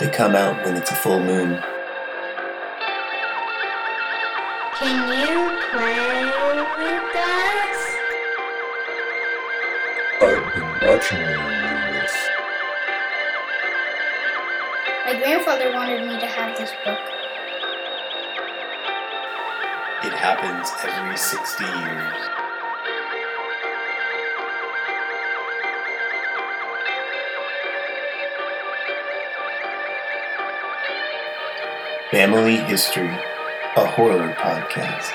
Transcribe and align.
They 0.00 0.08
come 0.08 0.36
out 0.36 0.64
when 0.64 0.76
it's 0.76 0.92
a 0.92 0.94
full 0.94 1.18
moon. 1.18 1.58
Can 4.78 5.10
you 5.10 5.58
play 5.72 6.22
with 6.78 7.16
us? 7.16 7.80
I've 10.22 10.54
been 10.54 10.70
watching 10.86 11.18
you 11.18 11.26
read 11.26 11.94
this. 11.94 12.14
My 15.04 15.18
grandfather 15.18 15.72
wanted 15.74 16.06
me 16.06 16.20
to 16.20 16.26
have 16.26 16.56
this 16.56 16.70
book. 16.84 17.00
It 20.04 20.12
happens 20.12 20.70
every 20.84 21.16
60 21.16 21.64
years. 21.64 22.07
Family 32.10 32.56
History, 32.56 33.14
a 33.76 33.84
horror 33.84 34.34
podcast. 34.38 35.12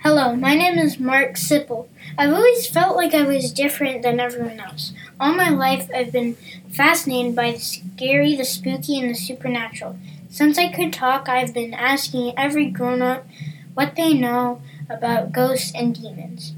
Hello, 0.00 0.36
my 0.36 0.54
name 0.54 0.78
is 0.78 1.00
Mark 1.00 1.36
Sipple. 1.36 1.88
I've 2.18 2.34
always 2.34 2.66
felt 2.66 2.94
like 2.94 3.14
I 3.14 3.22
was 3.22 3.50
different 3.50 4.02
than 4.02 4.20
everyone 4.20 4.60
else. 4.60 4.92
All 5.18 5.32
my 5.32 5.48
life, 5.48 5.88
I've 5.94 6.12
been 6.12 6.36
fascinated 6.68 7.34
by 7.34 7.52
the 7.52 7.58
scary, 7.58 8.36
the 8.36 8.44
spooky, 8.44 9.00
and 9.00 9.08
the 9.08 9.14
supernatural. 9.14 9.96
Since 10.28 10.58
I 10.58 10.70
could 10.70 10.92
talk, 10.92 11.26
I've 11.26 11.54
been 11.54 11.72
asking 11.72 12.34
every 12.36 12.66
grown 12.66 13.00
up 13.00 13.26
what 13.72 13.96
they 13.96 14.12
know 14.12 14.60
about 14.90 15.32
ghosts 15.32 15.72
and 15.74 15.94
demons. 15.94 16.52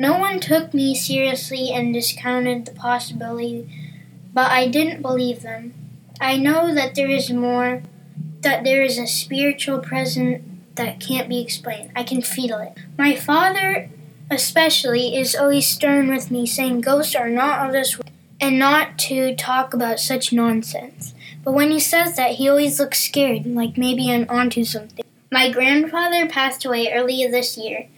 No 0.00 0.16
one 0.16 0.40
took 0.40 0.72
me 0.72 0.94
seriously 0.94 1.72
and 1.74 1.92
discounted 1.92 2.64
the 2.64 2.72
possibility, 2.72 3.68
but 4.32 4.50
I 4.50 4.66
didn't 4.66 5.02
believe 5.02 5.42
them. 5.42 5.74
I 6.18 6.38
know 6.38 6.74
that 6.74 6.94
there 6.94 7.10
is 7.10 7.30
more, 7.30 7.82
that 8.40 8.64
there 8.64 8.82
is 8.82 8.96
a 8.96 9.06
spiritual 9.06 9.78
presence 9.80 10.42
that 10.76 11.00
can't 11.00 11.28
be 11.28 11.42
explained. 11.42 11.90
I 11.94 12.04
can 12.04 12.22
feel 12.22 12.60
it. 12.60 12.72
My 12.96 13.14
father, 13.14 13.90
especially, 14.30 15.18
is 15.18 15.36
always 15.36 15.68
stern 15.68 16.08
with 16.08 16.30
me, 16.30 16.46
saying 16.46 16.80
ghosts 16.80 17.14
are 17.14 17.28
not 17.28 17.66
of 17.66 17.72
this 17.74 17.98
world 17.98 18.10
and 18.40 18.58
not 18.58 18.98
to 19.00 19.36
talk 19.36 19.74
about 19.74 20.00
such 20.00 20.32
nonsense. 20.32 21.12
But 21.44 21.52
when 21.52 21.70
he 21.70 21.78
says 21.78 22.16
that, 22.16 22.36
he 22.36 22.48
always 22.48 22.80
looks 22.80 23.04
scared, 23.04 23.44
like 23.44 23.76
maybe 23.76 24.10
I'm 24.10 24.24
onto 24.30 24.64
something. 24.64 25.04
My 25.30 25.50
grandfather 25.50 26.26
passed 26.26 26.64
away 26.64 26.90
earlier 26.90 27.30
this 27.30 27.58
year. 27.58 27.88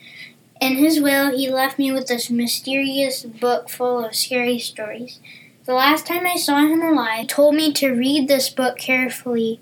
In 0.63 0.77
his 0.77 1.01
will, 1.01 1.37
he 1.37 1.51
left 1.51 1.77
me 1.77 1.91
with 1.91 2.07
this 2.07 2.31
mysterious 2.31 3.25
book 3.25 3.69
full 3.69 4.05
of 4.05 4.15
scary 4.15 4.61
stories. 4.61 5.19
The 5.65 5.75
last 5.75 6.07
time 6.07 6.25
I 6.25 6.37
saw 6.37 6.61
him 6.61 6.81
alive, 6.81 7.23
he 7.23 7.27
told 7.27 7.57
me 7.57 7.73
to 7.73 7.91
read 7.91 8.29
this 8.29 8.49
book 8.49 8.79
carefully 8.79 9.59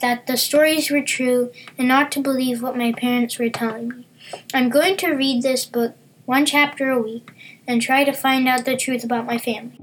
that 0.00 0.26
the 0.26 0.38
stories 0.38 0.90
were 0.90 1.02
true 1.02 1.52
and 1.76 1.86
not 1.86 2.10
to 2.12 2.20
believe 2.20 2.62
what 2.62 2.78
my 2.78 2.92
parents 2.92 3.38
were 3.38 3.50
telling 3.50 3.88
me. 3.90 4.06
I'm 4.54 4.70
going 4.70 4.96
to 4.96 5.10
read 5.10 5.42
this 5.42 5.66
book 5.66 5.94
one 6.24 6.46
chapter 6.46 6.88
a 6.88 6.98
week 6.98 7.30
and 7.66 7.82
try 7.82 8.04
to 8.04 8.12
find 8.14 8.48
out 8.48 8.64
the 8.64 8.74
truth 8.74 9.04
about 9.04 9.26
my 9.26 9.36
family. 9.36 9.78